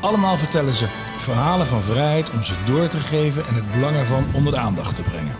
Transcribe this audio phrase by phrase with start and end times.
[0.00, 0.86] Allemaal vertellen ze
[1.18, 4.96] verhalen van vrijheid om ze door te geven en het belang ervan onder de aandacht
[4.96, 5.36] te brengen.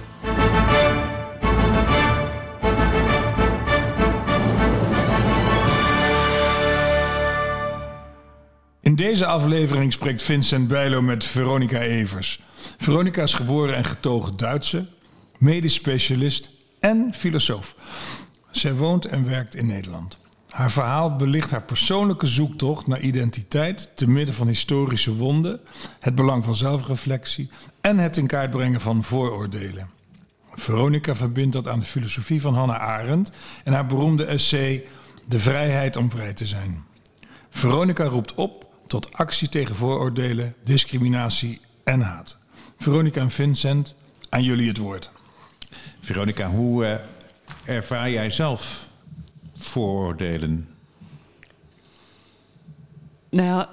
[8.81, 12.41] In deze aflevering spreekt Vincent Bijlo met Veronica Evers.
[12.79, 14.87] Veronica is geboren en getogen Duitse,
[15.39, 16.49] medisch specialist
[16.81, 17.75] en filosoof.
[18.51, 20.19] Zij woont en werkt in Nederland.
[20.57, 25.61] Haar verhaal belicht haar persoonlijke zoektocht naar identiteit te midden van historische wonden,
[26.01, 29.91] het belang van zelfreflectie en het in kaart brengen van vooroordelen.
[30.55, 33.31] Veronica verbindt dat aan de filosofie van Hannah Arendt
[33.65, 34.85] en haar beroemde essay
[35.25, 36.85] De vrijheid om vrij te zijn.
[37.51, 42.39] Veronica roept op tot actie tegen vooroordelen, discriminatie en haat.
[42.79, 43.95] Veronica en Vincent,
[44.29, 45.11] aan jullie het woord.
[46.01, 46.95] Veronica, hoe uh,
[47.77, 48.86] ervaar jij zelf
[49.57, 50.69] vooroordelen?
[53.29, 53.67] Nou,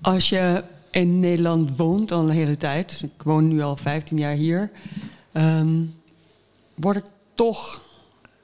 [0.00, 4.34] als je in Nederland woont al een hele tijd, ik woon nu al 15 jaar
[4.34, 4.70] hier,
[5.32, 5.94] um,
[6.74, 7.04] word ik
[7.34, 7.82] toch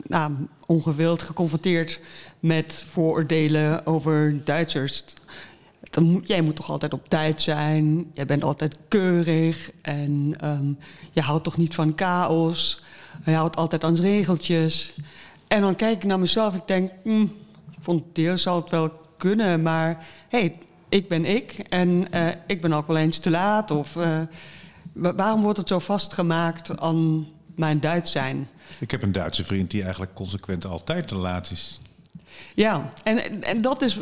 [0.07, 0.33] nou,
[0.67, 2.01] ongewild geconfronteerd
[2.41, 5.05] met vooroordelen over Duitsers.
[6.23, 10.79] Jij moet toch altijd op tijd zijn, jij bent altijd keurig en um,
[11.13, 12.83] je houdt toch niet van chaos,
[13.25, 14.95] je houdt altijd aan regeltjes.
[15.49, 17.27] En dan kijk ik naar mezelf en ik denk, hm,
[17.81, 22.73] vond deel zal het wel kunnen, maar hey, ik ben ik en uh, ik ben
[22.73, 23.71] ook wel eens te laat.
[23.71, 24.21] Of uh,
[24.93, 28.49] waarom wordt het zo vastgemaakt aan mijn Duits zijn?
[28.79, 31.81] Ik heb een Duitse vriend die eigenlijk consequent altijd te laat is.
[32.55, 34.01] Ja, en, en dat is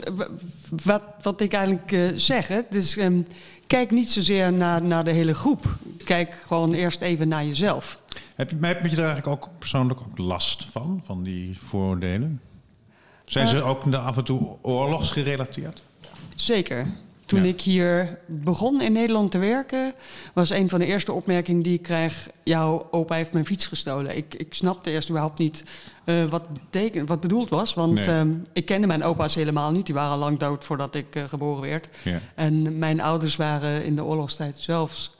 [0.85, 2.49] wat, wat ik eigenlijk uh, zeg.
[2.49, 2.61] Hè.
[2.71, 3.27] Dus um,
[3.67, 5.77] kijk niet zozeer naar, naar de hele groep.
[6.07, 7.99] Kijk gewoon eerst even naar jezelf.
[8.35, 12.41] Heb je, heb je er eigenlijk ook persoonlijk ook last van, van die vooroordelen?
[13.25, 15.83] Zijn ze ook af en toe oorlogsgerelateerd?
[16.35, 16.87] Zeker.
[17.27, 17.49] Toen ja.
[17.49, 19.95] ik hier begon in Nederland te werken,
[20.33, 24.17] was een van de eerste opmerkingen die ik kreeg: Jouw opa heeft mijn fiets gestolen.
[24.17, 25.65] Ik, ik snapte eerst überhaupt niet
[26.05, 27.75] uh, wat, betekent, wat bedoeld was.
[27.75, 28.09] Want nee.
[28.09, 29.87] um, ik kende mijn opa's helemaal niet.
[29.87, 31.89] Die waren al lang dood voordat ik uh, geboren werd.
[32.03, 32.21] Ja.
[32.35, 35.16] En mijn ouders waren in de oorlogstijd zelfs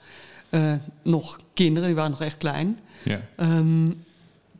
[0.49, 2.79] uh, nog kinderen, die waren nog echt klein.
[3.03, 3.19] Ja.
[3.37, 4.03] Um,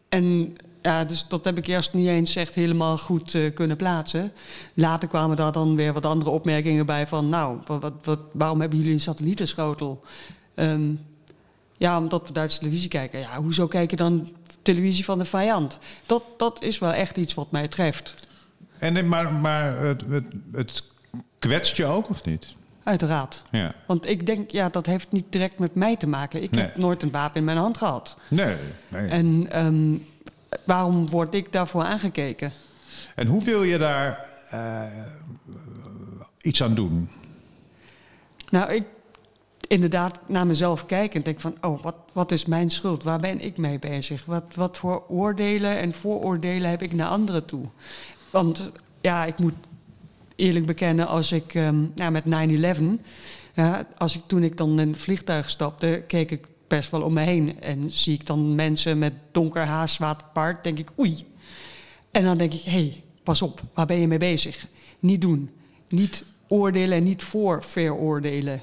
[0.09, 4.31] en ja, dus dat heb ik eerst niet eens echt helemaal goed uh, kunnen plaatsen.
[4.74, 7.30] Later kwamen daar dan weer wat andere opmerkingen bij van...
[7.30, 10.03] nou, wat, wat, waarom hebben jullie een satellietenschotel?
[10.56, 11.00] Um,
[11.78, 13.19] ja, omdat we Duitse televisie kijken.
[13.19, 14.30] Ja, hoezo kijk je dan
[14.62, 15.80] televisie van de vijand?
[16.06, 18.16] Dat, dat is wel echt iets wat mij treft.
[18.78, 20.84] En, maar maar het, het, het
[21.40, 22.56] kwetst je ook, of niet?
[22.88, 23.44] Uiteraard.
[23.52, 23.74] Ja.
[23.88, 26.44] Want ik denk, ja, dat heeft niet direct met mij te maken.
[26.44, 26.64] Ik Nee.
[26.64, 28.18] heb nooit een wapen in mijn hand gehad.
[28.30, 28.56] Nee.
[28.88, 29.08] nee.
[29.08, 29.98] En ehm,
[30.66, 32.52] waarom word ik daarvoor aangekeken?
[33.16, 34.84] En hoe wil je daar uh,
[36.42, 37.09] iets aan doen?
[38.50, 38.84] Nou, ik
[39.68, 41.56] inderdaad naar mezelf kijken en denk van...
[41.62, 43.04] oh, wat, wat is mijn schuld?
[43.04, 44.25] Waar ben ik mee bezig?
[44.25, 47.66] Wat, wat voor oordelen en vooroordelen heb ik naar anderen toe?
[48.30, 48.72] Want
[49.02, 49.54] ja, ik moet
[50.38, 51.53] eerlijk bekennen, als ik
[51.96, 52.24] nou, met
[53.00, 53.02] 9-11...
[53.58, 57.14] Ja, als ik, toen ik dan in het vliegtuig stapte, keek ik best wel om
[57.14, 57.62] me heen.
[57.62, 61.25] En zie ik dan mensen met donker haar, zwart paard, denk ik oei.
[62.12, 64.68] En dan denk ik, hé, hey, pas op, waar ben je mee bezig?
[65.00, 65.50] Niet doen.
[65.90, 68.62] Niet oordelen en niet voor veroordelen.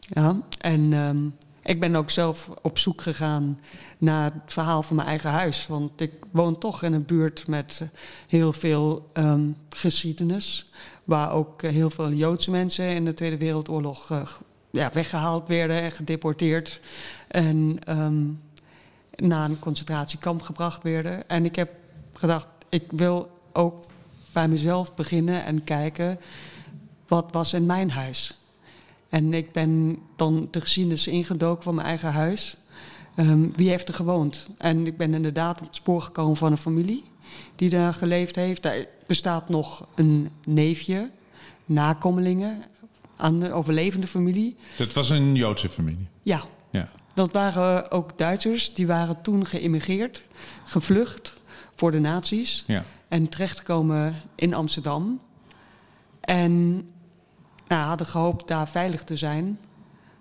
[0.00, 3.60] Ja, en um, ik ben ook zelf op zoek gegaan
[4.04, 5.66] naar het verhaal van mijn eigen huis.
[5.66, 7.88] Want ik woon toch in een buurt met
[8.28, 10.70] heel veel um, geschiedenis.
[11.04, 14.22] Waar ook heel veel Joodse mensen in de Tweede Wereldoorlog uh,
[14.70, 16.80] ja, weggehaald werden en gedeporteerd.
[17.28, 18.40] En um,
[19.16, 21.28] naar een concentratiekamp gebracht werden.
[21.28, 21.70] En ik heb
[22.12, 23.84] gedacht, ik wil ook
[24.32, 26.20] bij mezelf beginnen en kijken...
[27.06, 28.38] wat was in mijn huis?
[29.08, 32.56] En ik ben dan de geschiedenis ingedoken van mijn eigen huis.
[33.16, 34.48] Um, wie heeft er gewoond?
[34.58, 37.04] En ik ben inderdaad op het spoor gekomen van een familie
[37.56, 38.62] die daar geleefd heeft.
[38.62, 41.10] Daar bestaat nog een neefje,
[41.64, 42.62] nakomelingen
[43.16, 44.56] aan de overlevende familie.
[44.76, 46.08] Dat was een Joodse familie?
[46.22, 46.44] Ja.
[46.70, 46.88] ja.
[47.14, 48.74] Dat waren ook Duitsers.
[48.74, 50.22] Die waren toen geïmmigreerd,
[50.64, 51.36] gevlucht
[51.74, 52.64] voor de nazi's.
[52.66, 52.84] Ja.
[53.08, 55.20] En terechtgekomen in Amsterdam.
[56.20, 56.74] En
[57.68, 59.58] nou, hadden gehoopt daar veilig te zijn,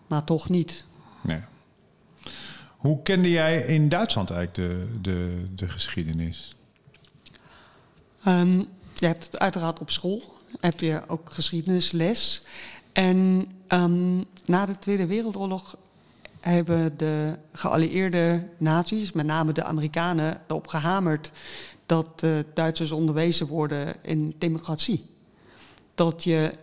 [0.07, 0.86] maar toch niet.
[1.24, 1.39] Nee.
[2.83, 6.56] Hoe kende jij in Duitsland eigenlijk de, de, de geschiedenis?
[8.24, 8.57] Ehm,
[8.95, 10.21] je hebt het uiteraard op school,
[10.59, 12.41] heb je ook geschiedenisles.
[12.94, 15.77] En ehm, na de Tweede Wereldoorlog
[16.39, 21.31] hebben de geallieerde naties, met name de Amerikanen, erop gehamerd
[21.86, 25.06] dat de Duitsers onderwezen worden in democratie.
[25.95, 26.53] Dat je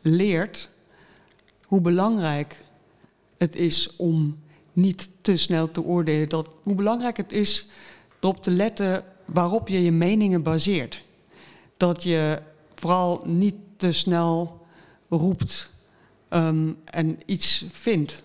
[0.00, 0.68] leert
[1.64, 2.64] hoe belangrijk
[3.38, 4.46] het is om
[4.78, 6.28] niet te snel te oordelen.
[6.28, 7.66] Dat, hoe belangrijk het is
[8.20, 11.04] erop te letten waarop je je meningen baseert.
[11.76, 12.42] Dat je
[12.74, 14.66] vooral niet te snel
[15.08, 15.72] roept
[16.30, 18.24] um, en iets vindt.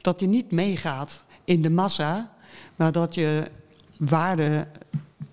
[0.00, 2.32] Dat je niet meegaat in de massa,
[2.76, 3.50] maar dat je
[3.98, 4.68] waarden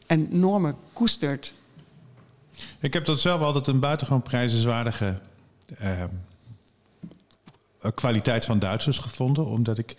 [0.05, 1.53] en normen koestert.
[2.79, 5.19] Ik heb dat zelf altijd een buitengewoon prijzenswaardige
[5.81, 6.03] uh,
[7.95, 9.95] kwaliteit van Duitsers gevonden, omdat ik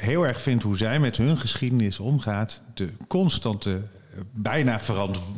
[0.00, 2.62] heel erg vind hoe zij met hun geschiedenis omgaat.
[2.74, 3.82] De constante,
[4.32, 4.80] bijna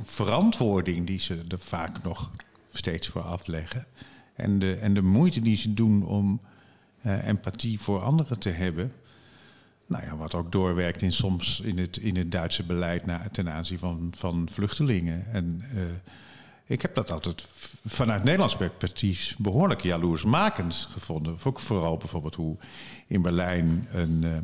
[0.05, 2.31] verantwoording die ze er vaak nog
[2.73, 3.87] steeds voor afleggen.
[4.35, 6.41] En de, en de moeite die ze doen om
[7.07, 8.93] uh, empathie voor anderen te hebben.
[9.87, 13.49] Nou ja, wat ook doorwerkt in soms in het, in het Duitse beleid na, ten
[13.49, 15.27] aanzien van, van vluchtelingen.
[15.33, 15.83] En uh,
[16.67, 17.47] ik heb dat altijd
[17.87, 21.39] vanuit Nederlands perspectief behoorlijk jaloersmakend gevonden.
[21.39, 22.57] Vooral bijvoorbeeld hoe
[23.07, 24.37] in Berlijn een uh,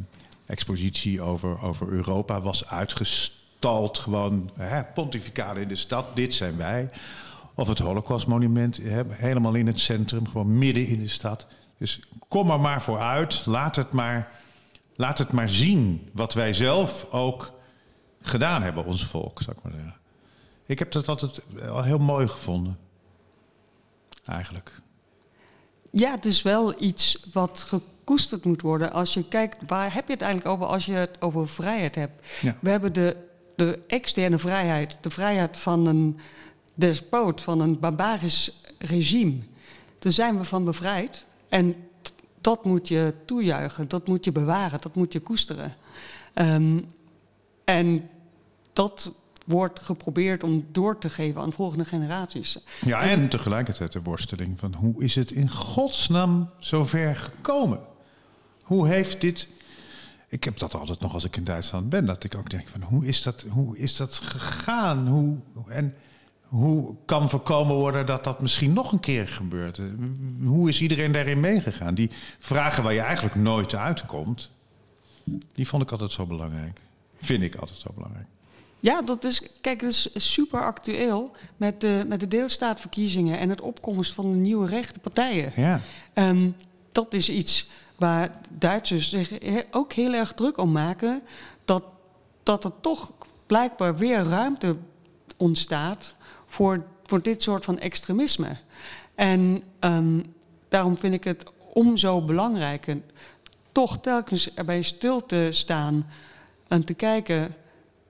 [0.46, 3.98] expositie over, over Europa was uitgestald.
[3.98, 6.90] Gewoon hè, pontificale in de stad, dit zijn wij.
[7.54, 8.80] Of het Holocaustmonument,
[9.10, 11.46] helemaal in het centrum, gewoon midden in de stad.
[11.78, 14.30] Dus kom er maar vooruit, laat het maar,
[14.96, 17.52] laat het maar zien wat wij zelf ook
[18.22, 19.97] gedaan hebben, ons volk, zou ik maar zeggen.
[20.68, 22.78] Ik heb dat altijd al heel mooi gevonden,
[24.24, 24.80] eigenlijk.
[25.90, 28.92] Ja, het is wel iets wat gekoesterd moet worden.
[28.92, 32.26] Als je kijkt, waar heb je het eigenlijk over als je het over vrijheid hebt?
[32.40, 32.56] Ja.
[32.60, 33.16] We hebben de,
[33.56, 36.18] de externe vrijheid, de vrijheid van een
[36.74, 39.38] despoot, van een barbarisch regime.
[39.98, 41.26] Daar zijn we van bevrijd.
[41.48, 41.74] En
[42.40, 45.74] dat moet je toejuichen, dat moet je bewaren, dat moet je koesteren.
[46.34, 46.92] Um,
[47.64, 48.10] en
[48.72, 49.12] dat
[49.48, 52.58] wordt geprobeerd om door te geven aan volgende generaties.
[52.84, 57.80] Ja, en tegelijkertijd de worsteling van hoe is het in godsnaam zover gekomen?
[58.62, 59.48] Hoe heeft dit...
[60.28, 62.82] Ik heb dat altijd nog als ik in Duitsland ben, dat ik ook denk van
[62.82, 65.08] hoe is dat, hoe is dat gegaan?
[65.08, 65.36] Hoe,
[65.68, 65.94] en
[66.42, 69.80] hoe kan voorkomen worden dat dat misschien nog een keer gebeurt?
[70.44, 71.94] Hoe is iedereen daarin meegegaan?
[71.94, 74.50] Die vragen waar je eigenlijk nooit uitkomt,
[75.52, 76.80] die vond ik altijd zo belangrijk.
[77.20, 78.26] Vind ik altijd zo belangrijk.
[78.80, 83.60] Ja, dat is, kijk, dat is super actueel met de, met de deelstaatverkiezingen en het
[83.60, 85.52] opkomst van de nieuwe rechte partijen.
[85.56, 85.80] Ja.
[86.14, 86.56] Um,
[86.92, 89.32] dat is iets waar Duitsers zich
[89.70, 91.22] ook heel erg druk om maken.
[91.64, 91.82] Dat,
[92.42, 93.12] dat er toch
[93.46, 94.76] blijkbaar weer ruimte
[95.36, 96.14] ontstaat
[96.46, 98.56] voor, voor dit soort van extremisme.
[99.14, 100.34] En um,
[100.68, 103.04] daarom vind ik het om zo belangrijk en
[103.72, 106.06] toch telkens erbij stil te staan
[106.68, 107.54] en te kijken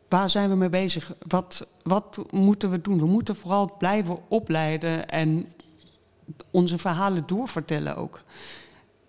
[0.08, 1.12] waar zijn we mee bezig?
[1.26, 2.99] Wat, wat moeten we doen?
[2.99, 5.46] We moeten vooral blijven opleiden en
[6.50, 8.23] onze verhalen doorvertellen ook.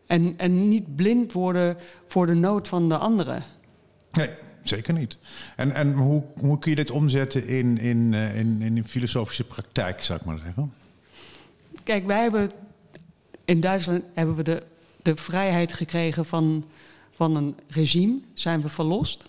[0.07, 3.43] En, en niet blind worden voor de nood van de anderen.
[4.11, 4.29] Nee,
[4.61, 5.17] zeker niet.
[5.55, 10.03] En, en hoe, hoe kun je dit omzetten in, in, eh, in, in filosofische praktijk,
[10.03, 10.73] zou ik maar zeggen?
[11.83, 12.51] Kijk, wij hebben
[13.45, 14.63] in Duitsland hebben we de,
[15.01, 16.65] de vrijheid gekregen van,
[17.11, 19.25] van een regime, zijn we verlost.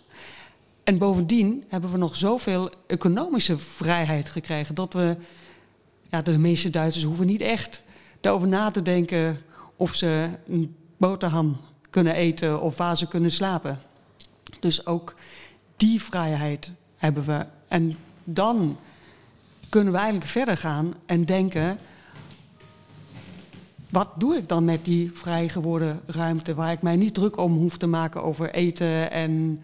[0.91, 5.17] En bovendien hebben we nog zoveel economische vrijheid gekregen dat we,
[6.09, 7.83] ja, de meeste Duitsers hoeven niet echt
[8.21, 9.39] erover na te denken
[9.77, 13.81] of ze een boterham kunnen eten of waar ze kunnen slapen.
[14.61, 15.15] Dus ook
[15.77, 17.47] die vrijheid hebben we.
[17.69, 18.79] En dan
[19.69, 21.79] kunnen we eigenlijk verder gaan en denken:
[23.91, 27.57] wat doe ik dan met die vrij geworden ruimte waar ik mij niet druk om
[27.57, 29.63] hoef te maken over eten en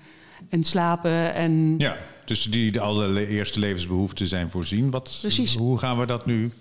[0.48, 1.34] en slapen.
[1.34, 1.74] En...
[1.78, 4.90] Ja, dus die de allereerste levensbehoeften zijn voorzien.
[4.90, 5.56] Wat, Precies.
[5.56, 6.52] Hoe gaan we dat nu?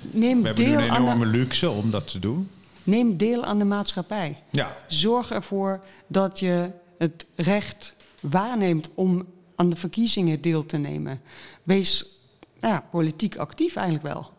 [0.00, 2.50] Neem we hebben deel nu een enorme luxe om dat te doen.
[2.82, 4.42] Neem deel aan de maatschappij.
[4.50, 4.76] Ja.
[4.86, 11.20] Zorg ervoor dat je het recht waarneemt om aan de verkiezingen deel te nemen.
[11.62, 12.06] Wees
[12.60, 14.30] ja, politiek actief eigenlijk wel.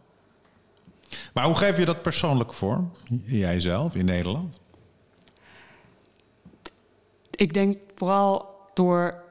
[1.34, 2.92] Maar hoe geef je dat persoonlijk vorm,
[3.26, 4.60] jijzelf in Nederland?
[7.32, 9.24] Ik denk vooral door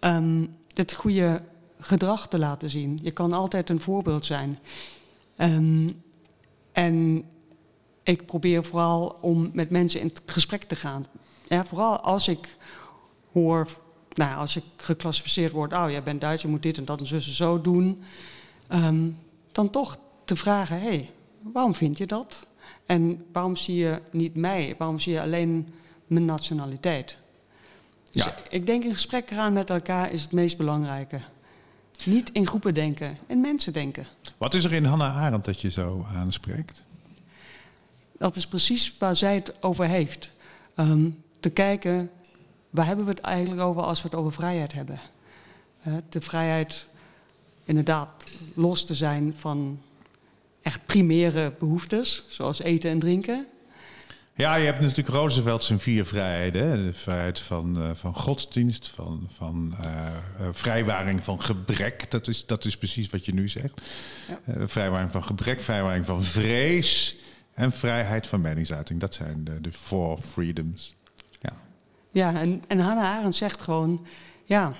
[0.00, 1.42] um, het goede
[1.78, 2.98] gedrag te laten zien.
[3.02, 4.58] Je kan altijd een voorbeeld zijn.
[5.36, 6.02] Um,
[6.72, 7.24] en
[8.02, 11.06] ik probeer vooral om met mensen in gesprek te gaan.
[11.48, 12.56] Ja, vooral als ik
[13.32, 13.68] hoor,
[14.14, 17.20] nou, als ik geclassificeerd word, oh, jij bent Duits, je moet dit en dat en
[17.20, 18.02] zo doen,
[18.68, 19.10] ehm,
[19.52, 21.10] dan toch te vragen, hé, hey,
[21.42, 22.46] waarom vind je dat?
[22.86, 24.74] En waarom zie je niet mij?
[24.78, 25.68] Waarom zie je alleen
[26.06, 27.20] mijn nationaliteit?
[28.12, 28.34] Dus Ja.
[28.48, 31.20] ik denk in gesprek gaan met elkaar is het meest belangrijke.
[32.04, 34.06] Niet in groepen denken, in mensen denken.
[34.38, 36.84] Wat is er in Hannah Arendt dat je zo aanspreekt?
[38.18, 40.30] Dat is precies waar zij het over heeft.
[40.74, 42.10] Ehm, te kijken,
[42.70, 45.00] waar hebben we het eigenlijk over als we het over vrijheid hebben?
[46.08, 46.86] De vrijheid
[47.64, 49.80] inderdaad los te zijn van
[50.62, 53.46] echt primaire behoeftes, zoals eten en drinken.
[54.42, 56.68] Ja, je hebt natuurlijk Roosevelt zijn vier vrijheden.
[56.68, 56.84] hè.
[56.84, 60.12] De vrijheid van, eh, van godsdienst, van, van eh,
[60.50, 62.10] vrijwaring van gebrek.
[62.10, 63.82] Dat is, dat is precies wat je nu zegt.
[64.28, 64.68] Ja.
[64.68, 67.16] Vrijwaring van gebrek, vrijwaring van vrees
[67.54, 69.00] en vrijheid van meningsuiting.
[69.00, 70.94] Dat zijn de, de four freedoms.
[71.40, 71.52] Ja.
[72.10, 74.06] Ja, en, en Hannah Arendt zegt gewoon,
[74.44, 74.72] ja,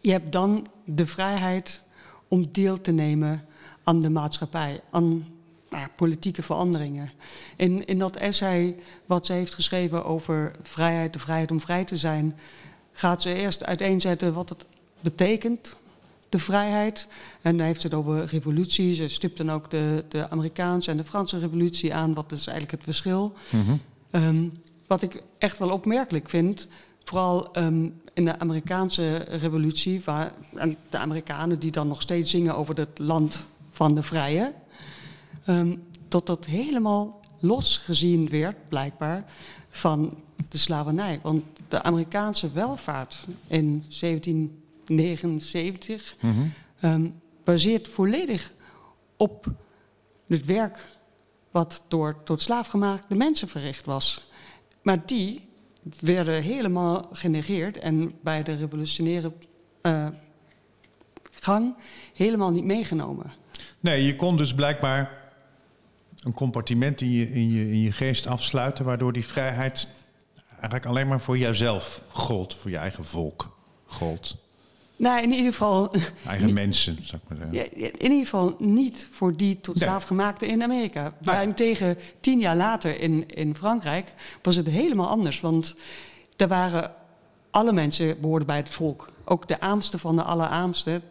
[0.00, 1.80] je hebt dan de vrijheid
[2.28, 3.44] om deel te nemen
[3.84, 5.33] aan de maatschappij, aan
[5.78, 7.10] nou politieke veranderingen.
[7.56, 8.76] In, in dat essay
[9.06, 12.36] wat ze heeft geschreven over vrijheid, de vrijheid om vrij te zijn,
[12.92, 14.64] gaat ze eerst uiteenzetten wat het
[15.00, 15.76] betekent,
[16.28, 17.06] de vrijheid.
[17.42, 18.94] En dan heeft ze het over revolutie.
[18.94, 22.14] Ze stipt dan ook de, de Amerikaanse en de Franse revolutie aan.
[22.14, 23.32] Wat is eigenlijk het verschil?
[24.10, 24.48] Ehm,
[24.86, 26.68] wat ik echt wel opmerkelijk vind,
[27.04, 32.56] vooral ehm, in de Amerikaanse revolutie, waar en de Amerikanen die dan nog steeds zingen
[32.56, 34.52] over het land van de vrije,
[35.44, 35.76] ehm,
[36.08, 39.24] dat dat helemaal los gezien werd, blijkbaar,
[39.68, 41.20] van de slavernij.
[41.22, 46.16] Want de Amerikaanse welvaart in 1779
[46.80, 47.08] ehm,
[47.44, 48.52] baseert volledig
[49.16, 49.46] op
[50.26, 50.88] het werk
[51.50, 54.30] wat door tot slaafgemaakte mensen verricht was.
[54.82, 55.48] Maar die
[56.00, 59.32] werden helemaal genegeerd en bij de revolutionaire
[59.80, 60.06] eh,
[61.40, 61.74] gang
[62.14, 63.32] helemaal niet meegenomen.
[63.80, 65.23] Nee, je kon dus blijkbaar
[66.24, 69.88] een compartiment in je, in, je, in je geest afsluiten, waardoor die vrijheid
[70.50, 74.36] eigenlijk alleen maar voor jouzelf gold, voor je eigen volk gold.
[74.96, 75.90] Nou, in ieder geval,
[76.26, 77.72] Eigen mensen, zou ik maar zeggen.
[77.80, 79.88] in ieder geval niet voor die tot Nee.
[79.88, 81.12] slaafgemaakte in Amerika.
[81.20, 84.12] Daarentegen, tien jaar later in, in Frankrijk,
[84.42, 85.40] was het helemaal anders.
[85.40, 85.74] Want
[86.36, 86.92] daar waren
[87.50, 89.08] alle mensen behoorden bij het volk.
[89.24, 91.02] Ook de aamste van de allerarmsten,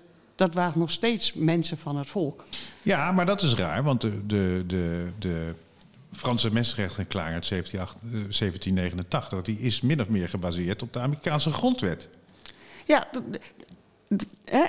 [0.45, 2.43] dat waren nog steeds mensen van het volk.
[2.81, 5.53] Ja, maar dat is raar, want de, de, de, de
[6.11, 9.41] Franse mensenrechtenklaring uit 1788, eh, 1789...
[9.41, 12.09] die is min of meer gebaseerd op de Amerikaanse grondwet.
[12.85, 13.07] Ja,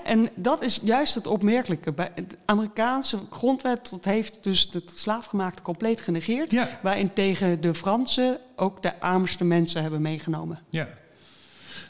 [0.05, 1.95] en dat is juist het opmerkelijke.
[1.95, 6.51] De Amerikaanse grondwet dat heeft dus het slaafgemaakte compleet genegeerd.
[6.51, 6.69] Ja.
[6.83, 10.59] Waarin tegen de Fransen ook de armste mensen hebben meegenomen.
[10.69, 10.89] Ja.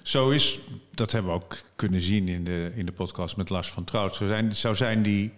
[0.03, 0.61] Zo is,
[0.91, 4.17] dat hebben we ook kunnen zien in de, in de podcast met Lars van Trout...
[4.17, 5.33] Zo zijn, zo zijn die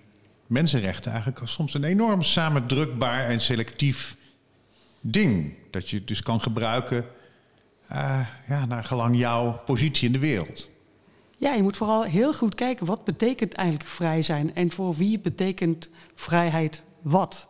[0.46, 4.16] mensenrechten eigenlijk soms een enorm samendrukbaar en selectief
[5.00, 5.54] ding.
[5.70, 7.04] Dat je dus kan gebruiken
[7.88, 10.68] eh, ja, naar gelang jouw positie in de wereld.
[11.36, 15.18] Ja, je moet vooral heel goed kijken wat betekent eigenlijk vrij zijn en voor wie
[15.18, 17.48] betekent vrijheid wat.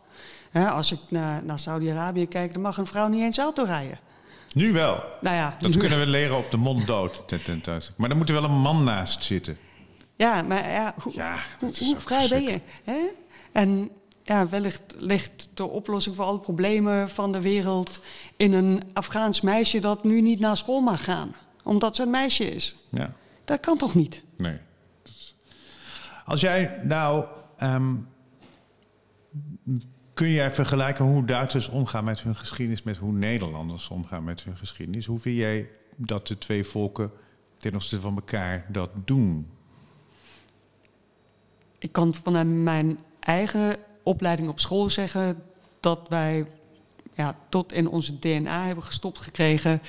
[0.53, 3.99] Als ik naar, naar Saudi-Arabië kijk, dan mag een vrouw niet eens auto rijden.
[4.57, 5.03] Nu wel.
[5.21, 7.21] Nou ja, Dat nu- kunnen we leren op de mond dood.
[7.97, 9.57] Maar dan moet er wel een man naast zitten.
[10.15, 11.35] Ja, maar ja, hoe, Ja,
[11.97, 12.61] vrij ben je?
[12.83, 12.97] Hè?
[13.51, 13.89] En
[14.23, 17.99] ja, wellicht ligt de oplossing voor alle problemen van de wereld
[18.37, 22.51] in een Afghaans meisje dat nu niet naar school mag gaan, omdat ze een meisje
[22.53, 22.75] is.
[22.91, 23.13] Ja.
[23.45, 24.21] Dat kan toch niet?
[24.37, 24.57] Nee.
[26.25, 27.25] Als jij nou.
[27.57, 27.95] ehm,
[30.17, 34.57] kun jij vergelijken hoe Duitsers omgaan met hun geschiedenis met hoe Nederlanders omgaan met hun
[34.57, 35.05] geschiedenis?
[35.05, 37.11] Hoe vind jij dat de twee volken
[37.57, 39.49] ten opzichte van elkaar dat doen?
[41.77, 45.43] Ik kan vanuit mijn eigen opleiding op school zeggen
[45.79, 46.47] dat wij
[47.13, 49.81] ja, tot in onze DNA hebben gestopt gekregen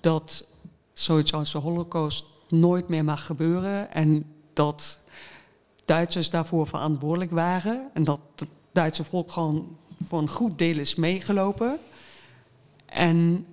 [0.00, 0.46] dat
[0.92, 4.98] zoiets als de Holocaust nooit meer mag gebeuren en dat
[5.84, 8.20] Duitsers daarvoor verantwoordelijk waren en dat
[8.72, 11.78] Duitse volk gewoon voor een goed deel is meegelopen.
[12.86, 13.46] En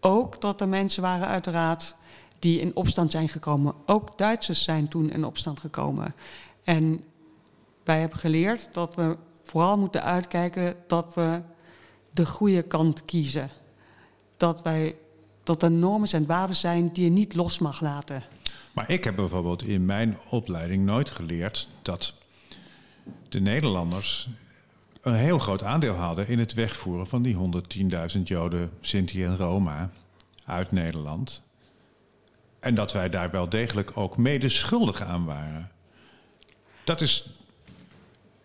[0.00, 1.96] ook dat er mensen waren uiteraard
[2.38, 3.74] die in opstand zijn gekomen.
[3.86, 6.14] Ook Duitsers zijn toen in opstand gekomen.
[6.64, 7.00] En
[7.84, 11.40] wij hebben geleerd dat we vooral moeten uitkijken dat we
[12.10, 13.50] de goede kant kiezen.
[14.36, 14.96] Dat, wij,
[15.42, 18.22] dat er normen en waarden zijn die je niet los mag laten.
[18.72, 22.14] Maar ik heb bijvoorbeeld in mijn opleiding nooit geleerd dat
[23.28, 24.28] de Nederlanders
[25.06, 27.36] een heel groot aandeel hadden in het wegvoeren van die
[28.16, 29.90] 110.000 Joden, Sinti en Roma
[30.44, 31.42] uit Nederland.
[32.60, 35.70] En dat wij daar wel degelijk ook mede schuldig aan waren.
[36.84, 37.28] Dat is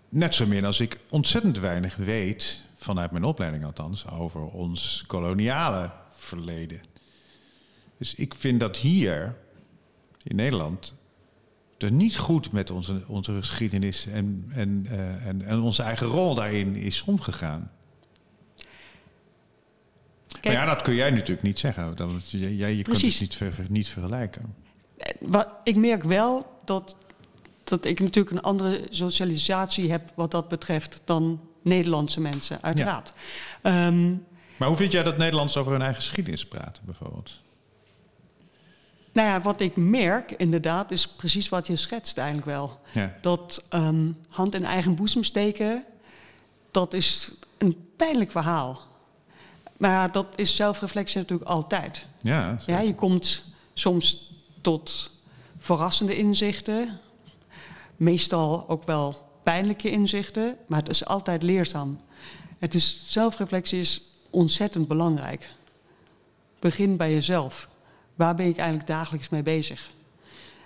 [0.10, 5.92] net zo meer als ik ontzettend weinig weet, vanuit mijn opleiding althans, over ons koloniale
[6.12, 6.82] verleden.
[7.98, 9.36] Dus ik vind dat hier
[10.24, 10.94] in Nederland
[11.84, 16.36] er niet goed met onze, onze geschiedenis en, en, uh, en, en onze eigen rol
[16.36, 17.72] daarin is omgegaan.
[20.28, 21.96] Kijk, maar ja, dat kun jij natuurlijk niet zeggen.
[21.96, 24.56] Dat, jij, je kunt het niet, ver, niet vergelijken.
[25.20, 26.96] Wat, ik merk wel dat,
[27.64, 33.14] dat ik natuurlijk een andere socialisatie heb wat dat betreft dan Nederlandse mensen, uiteraard.
[33.64, 33.88] Ja.
[33.88, 34.26] Um,
[34.58, 37.42] maar hoe vind jij dat Nederlanders over hun eigen geschiedenis praten, bijvoorbeeld?
[39.12, 42.80] Nou ja, wat ik merk inderdaad is precies wat je schetst eigenlijk wel.
[42.92, 43.14] Ja.
[43.22, 45.86] Dat um, hand in eigen boezem steken,
[46.72, 48.82] dat is een pijnlijk verhaal.
[49.78, 52.06] Maar dat is zelfreflectie natuurlijk altijd.
[52.22, 55.12] Ja, ja, je komt soms tot
[55.58, 57.00] verrassende inzichten.
[57.96, 62.00] Meestal ook wel pijnlijke inzichten, maar het is altijd leerzaam.
[62.60, 65.54] Het is, zelfreflectie is ontzettend belangrijk.
[66.60, 67.70] Begin bij jezelf.
[68.16, 69.92] Waar ben ik eigenlijk dagelijks mee bezig?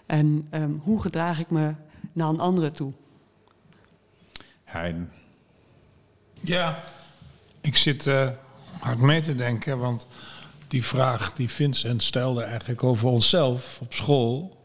[0.06, 1.76] En um, hoe gedraag ik me
[2.14, 2.94] naar een andere toe?
[4.64, 5.12] Hein.
[6.42, 6.84] Ja,
[7.62, 8.30] ik zit uh,
[8.80, 10.08] hard mee te denken, want
[10.68, 14.58] die vraag die Vincent stelde eigenlijk over onszelf op school.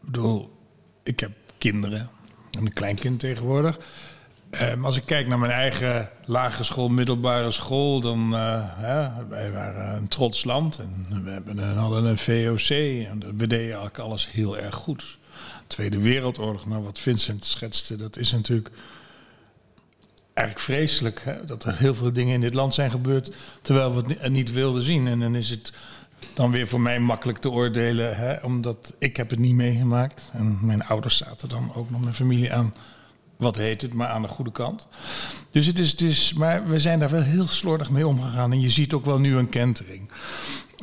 [0.00, 0.56] Ik bedoel,
[1.02, 2.10] ik heb kinderen
[2.50, 3.78] en een kleinkind tegenwoordig.
[4.50, 8.78] Um, als ik kijk naar mijn eigen lagere school, middelbare school, dan uh,
[9.28, 12.70] wij waren een trots land en we hebben hadden een VOC
[13.06, 15.18] en we deden eigenlijk alles heel erg goed.
[15.66, 18.70] Tweede Wereldoorlog, nou wat Vincent schetste, dat is natuurlijk
[20.34, 21.20] eigenlijk vreselijk.
[21.24, 21.44] Hè?
[21.44, 24.82] Dat er heel veel dingen in dit land zijn gebeurd terwijl we het niet wilden
[24.82, 25.06] zien.
[25.06, 25.72] En dan is het
[26.34, 28.36] dan weer voor mij makkelijk te oordelen, hè?
[28.42, 30.30] omdat ik heb het niet meegemaakt.
[30.32, 32.74] En mijn ouders zaten dan ook nog mijn familie aan
[33.38, 34.86] wat heet het, maar aan de goede kant.
[35.50, 38.52] Dus het is, het is, maar we zijn daar wel heel slordig mee omgegaan.
[38.52, 40.10] En je ziet ook wel nu een kentering.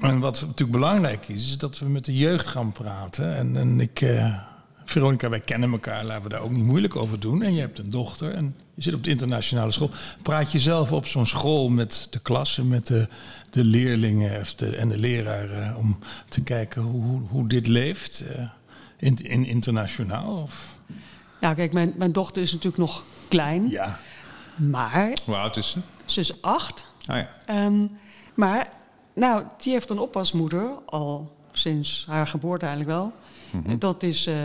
[0.01, 3.35] En wat natuurlijk belangrijk is, is dat we met de jeugd gaan praten.
[3.35, 4.35] En, en ik, uh,
[4.85, 7.41] Veronica, wij kennen elkaar, laten we daar ook niet moeilijk over doen.
[7.41, 9.91] En je hebt een dochter en je zit op de internationale school.
[10.21, 13.07] Praat je zelf op zo'n school met de klassen, met de,
[13.49, 14.45] de leerlingen
[14.77, 15.49] en de leraar...
[15.49, 18.43] Uh, om te kijken hoe, hoe dit leeft uh,
[18.97, 20.49] in, in internationaal?
[21.45, 23.69] Ja, kijk, mijn, mijn dochter is natuurlijk nog klein.
[23.69, 23.99] Ja.
[24.55, 25.17] Maar...
[25.25, 25.79] Hoe oud is ze?
[26.05, 26.85] Ze is acht.
[27.05, 27.65] Ah ja.
[27.65, 27.97] Um,
[28.33, 28.69] maar,
[29.13, 33.11] nou, die heeft een oppasmoeder al sinds haar geboorte eigenlijk wel.
[33.51, 33.79] Mm -hmm.
[33.79, 34.35] Dat is, uh,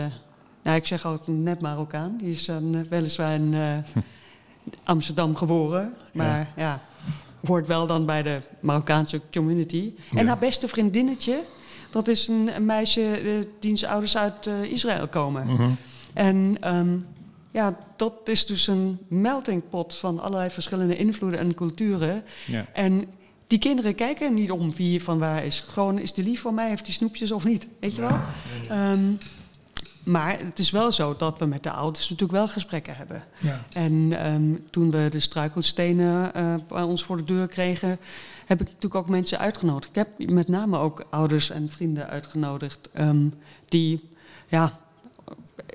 [0.63, 2.17] nou, ik zeg altijd net Marokkaan.
[2.17, 3.77] Die is dan uh, weliswaar in uh,
[4.83, 5.93] Amsterdam geboren.
[6.13, 6.63] Maar ja.
[6.63, 6.81] ja,
[7.45, 9.93] hoort wel dan bij de Marokkaanse community.
[10.11, 10.19] Ja.
[10.19, 11.43] En haar beste vriendinnetje,
[11.89, 15.47] dat is een, een meisje diens ouders uit Israël komen.
[15.47, 15.77] Mm -hmm.
[16.13, 17.05] En um,
[17.51, 22.23] ja, dat is dus een melting pot van allerlei verschillende invloeden en culturen.
[22.47, 22.65] Ja.
[22.73, 23.05] En
[23.47, 25.59] die kinderen kijken niet om wie van waar is.
[25.59, 27.67] Gewoon, is die lief voor mij, heeft die snoepjes of niet?
[27.79, 28.19] Weet je wel?
[28.67, 28.91] Ja.
[28.91, 29.17] Um,
[30.03, 33.23] maar het is wel zo dat we met de ouders natuurlijk wel gesprekken hebben.
[33.39, 33.65] Ja.
[33.73, 37.99] En um, toen we de struikelstenen uh, bij ons voor de deur kregen,
[38.45, 39.89] heb ik natuurlijk ook mensen uitgenodigd.
[39.89, 43.33] Ik heb met name ook ouders en vrienden uitgenodigd um,
[43.67, 44.09] die,
[44.47, 44.79] ja,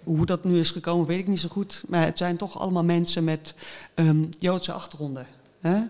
[0.05, 1.85] hoe dat nu is gekomen, weet ik niet zo goed.
[1.89, 3.55] Maar het zijn toch allemaal mensen met
[3.95, 5.27] um, Joodse achtergronden.
[5.61, 5.83] Hè?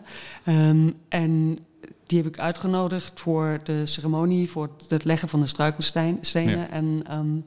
[0.69, 1.59] Um, en
[2.07, 6.59] die heb ik uitgenodigd voor de ceremonie, voor het leggen van de struikelstenen.
[6.59, 6.69] Ja.
[6.69, 7.47] En um,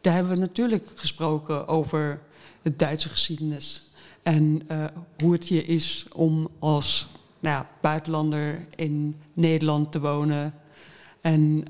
[0.00, 2.20] daar hebben we natuurlijk gesproken over
[2.62, 3.90] de Duitse geschiedenis.
[4.22, 4.84] En uh,
[5.18, 7.08] hoe het hier is om als
[7.40, 10.54] nou ja, buitenlander in Nederland te wonen.
[11.20, 11.64] En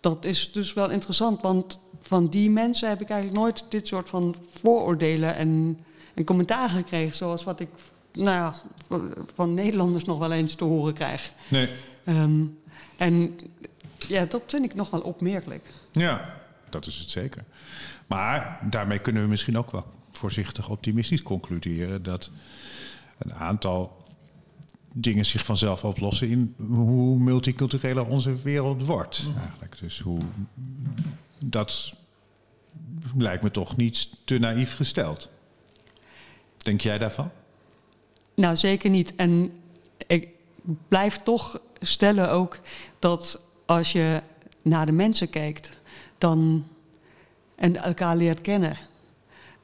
[0.00, 4.08] dat is dus wel interessant, want van die mensen heb ik eigenlijk nooit dit soort
[4.08, 5.78] van vooroordelen en,
[6.14, 7.68] en commentaar gekregen, zoals wat ik
[8.12, 8.54] nou ja,
[9.34, 11.32] van Nederlanders nog wel eens te horen krijg.
[11.48, 11.68] Nee.
[12.06, 12.58] Um,
[12.96, 13.38] en
[14.08, 15.66] ja, dat vind ik nog wel opmerkelijk.
[15.92, 16.34] Ja,
[16.70, 17.44] dat is het zeker.
[18.06, 22.30] Maar daarmee kunnen we misschien ook wel voorzichtig optimistisch concluderen dat
[23.18, 24.04] een aantal
[24.92, 29.26] dingen zich vanzelf oplossen in hoe multicultureler onze wereld wordt.
[29.28, 29.36] Mm.
[29.36, 29.78] Eigenlijk.
[29.78, 30.18] Dus hoe
[31.50, 31.94] dat
[33.16, 35.28] lijkt me toch niet te naïef gesteld.
[36.56, 37.30] Denk jij daarvan?
[38.34, 39.14] Nou, zeker niet.
[39.16, 39.52] En
[40.06, 40.28] ik
[40.88, 42.58] blijf toch stellen ook
[42.98, 44.22] dat als je
[44.62, 45.78] naar de mensen kijkt
[46.18, 46.66] dan,
[47.54, 48.76] en elkaar leert kennen,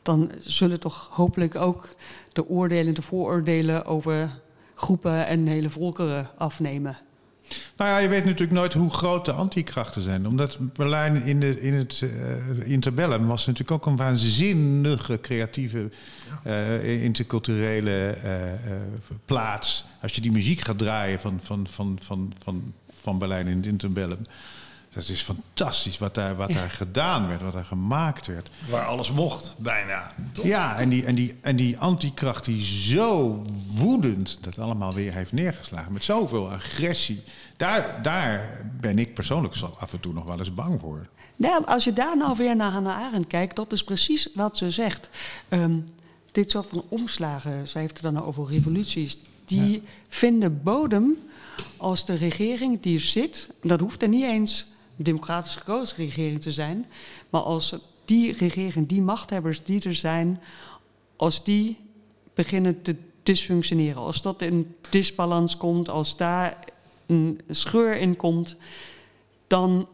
[0.03, 1.95] dan zullen toch hopelijk ook
[2.33, 4.41] de oordelen, de vooroordelen over
[4.75, 6.99] groepen en hele volkeren afnemen.
[7.77, 10.27] Nou ja, je weet natuurlijk nooit hoe groot de antikrachten zijn.
[10.27, 15.91] Omdat Berlijn in, de, in het uh, interbellum was natuurlijk ook een waanzinnige creatieve
[16.47, 18.31] uh, interculturele uh,
[19.25, 19.85] plaats.
[20.03, 23.67] Als je die muziek gaat draaien van, van, van, van, van, van Berlijn in het
[23.67, 24.27] interbellum.
[24.93, 28.51] Dat is fantastisch wat daar, wat daar gedaan werd, wat daar gemaakt werd.
[28.69, 30.13] Waar alles mocht, bijna.
[30.33, 30.45] Toch?
[30.45, 33.43] Ja, en die, en, die, en die antikracht die zo
[33.75, 35.93] woedend dat allemaal weer heeft neergeslagen.
[35.93, 37.23] Met zoveel agressie.
[37.57, 41.07] Daar, daar ben ik persoonlijk af en toe nog wel eens bang voor.
[41.37, 44.71] Ja, als je daar nou weer naar Hannah Arendt kijkt, dat is precies wat ze
[44.71, 45.11] zegt.
[45.49, 45.85] Um,
[46.33, 49.81] dit soort van omslagen, zij heeft het dan over revoluties, die ja.
[50.09, 51.17] vinden bodem
[51.77, 53.49] als de regering die er zit.
[53.63, 54.67] Dat hoeft er niet eens
[55.05, 56.87] democratisch gekozen regering te zijn.
[57.31, 60.41] Maar als die regering, die machthebbers die er zijn,
[61.17, 61.79] als die
[62.35, 66.57] beginnen te dysfunctioneren, als dat in disbalans komt, als daar
[67.07, 68.57] een scheur in komt,
[69.47, 69.89] dan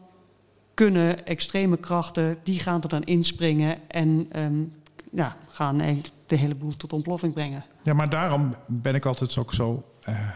[0.73, 4.73] kunnen extreme krachten, die gaan er dan inspringen en um,
[5.11, 5.77] ja, gaan
[6.25, 7.65] de hele boel tot ontploffing brengen.
[7.83, 9.83] Ja, maar daarom ben ik altijd ook zo.
[10.09, 10.29] Uh,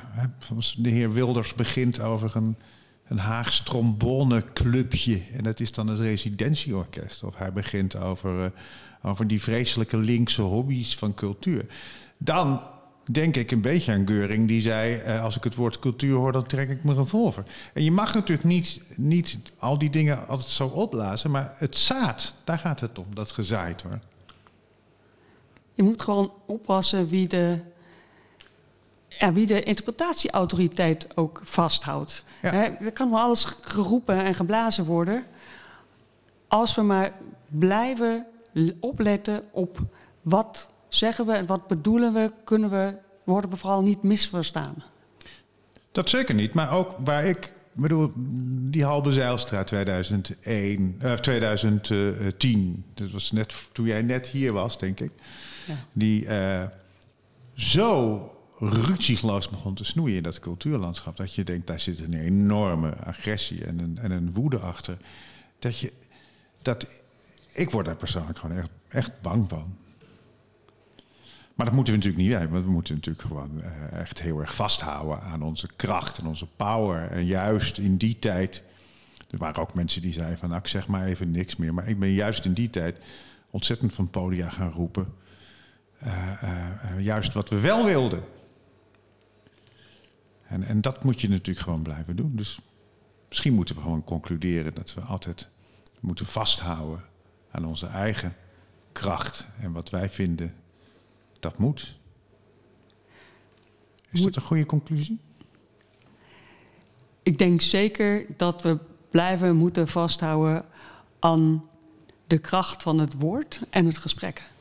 [0.78, 2.56] de heer Wilders begint over een
[3.12, 5.21] een Haags tromboneclubje.
[5.38, 7.24] En dat is dan het residentieorkest.
[7.24, 8.45] Of hij begint over, uh,
[9.02, 11.65] over die vreselijke linkse hobby's van cultuur.
[12.17, 12.62] Dan
[13.12, 16.32] denk ik een beetje aan Geuring, die zei: uh, Als ik het woord cultuur hoor,
[16.32, 17.43] dan trek ik mijn revolver.
[17.74, 22.34] En je mag natuurlijk niet, niet al die dingen altijd zo opblazen, maar het zaad,
[22.43, 24.06] daar gaat het om, dat gezaaid wordt.
[25.74, 27.60] Je moet gewoon oppassen wie de
[29.22, 32.24] ja, wie de interpretatieautoriteit ook vasthoudt.
[32.42, 32.80] Ja.
[32.80, 35.26] er kan wel alles geroepen en geblazen worden.
[36.48, 37.14] Als we maar
[37.48, 38.26] blijven
[38.80, 39.80] opletten op
[40.22, 44.84] wat zeggen we en wat bedoelen we, kunnen we, worden we vooral niet misverstaan.
[45.92, 48.12] Dat zeker niet, maar ook waar ik bedoel,
[48.70, 55.00] die Halbe Zijlstra 2001, uh, 2010, dat was net toen jij net hier was, denk
[55.00, 55.12] ik.
[55.68, 55.76] Ja.
[55.94, 56.64] Die uh,
[57.54, 58.22] zo
[58.62, 61.17] ruzieloos begon te snoeien in dat cultuurlandschap.
[61.17, 64.97] Dat je denkt, daar zit een enorme agressie en een, en een woede achter.
[65.60, 65.93] Dat je,
[66.62, 66.88] dat,
[67.54, 69.76] ik word daar persoonlijk gewoon echt, echt bang van.
[71.56, 72.52] Maar dat moeten we natuurlijk niet hebben.
[72.52, 76.47] Want we moeten natuurlijk gewoon uh, echt heel erg vasthouden aan onze kracht en onze
[76.56, 77.12] power.
[77.12, 78.63] En juist in die tijd.
[79.30, 81.74] Er waren ook mensen die zeiden van nou, ik zeg maar even niks meer.
[81.74, 82.97] Maar ik ben juist in die tijd
[83.50, 85.13] ontzettend van podia gaan roepen.
[86.04, 88.24] Uh, uh, juist wat we wel wilden.
[90.52, 92.36] En, en dat moet je natuurlijk gewoon blijven doen.
[92.36, 92.60] Dus
[93.28, 95.50] misschien moeten we gewoon concluderen dat we altijd
[96.00, 97.04] moeten vasthouden
[97.52, 98.36] aan onze eigen
[98.92, 99.48] kracht.
[99.60, 100.56] En wat wij vinden,
[101.40, 101.96] dat moet.
[104.12, 105.20] Is dat een goede conclusie?
[107.24, 108.78] Ik denk zeker dat we
[109.10, 110.66] blijven moeten vasthouden
[111.20, 111.64] aan
[112.28, 114.52] de kracht van het woord en het gesprek.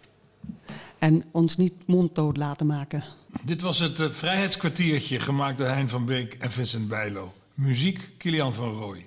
[0.99, 3.05] En ons niet monddood laten maken.
[3.43, 7.35] Dit was het uh, Vrijheidskwartiertje, gemaakt door Hein van Beek en Vincent Bijlo.
[7.55, 9.07] Muziek, Kilian van Rooij.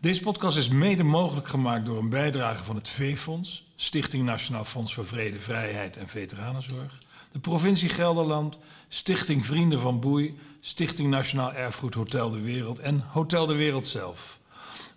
[0.00, 4.94] Deze podcast is mede mogelijk gemaakt door een bijdrage van het V-Fonds, Stichting Nationaal Fonds
[4.94, 11.94] voor Vrede, Vrijheid en Veteranenzorg, de provincie Gelderland, Stichting Vrienden van Boei, Stichting Nationaal Erfgoed
[11.94, 14.38] Hotel de Wereld en Hotel de Wereld zelf.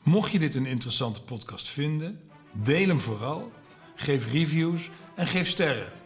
[0.03, 3.51] Mocht je dit een interessante podcast vinden, deel hem vooral,
[3.95, 5.98] geef reviews en geef sterren.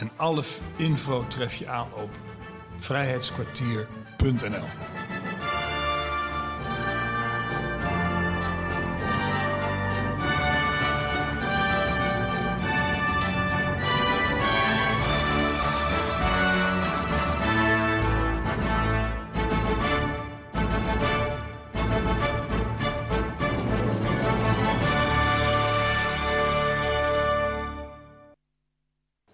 [0.00, 0.42] En alle
[0.76, 2.10] info tref je aan op
[2.78, 4.64] vrijheidskwartier.nl.